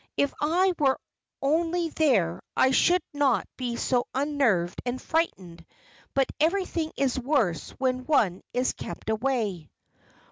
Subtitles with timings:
[0.17, 0.99] If I were
[1.43, 5.63] only there I should not be so unnerved and frightened,
[6.15, 9.69] but everything is worse when one is kept away."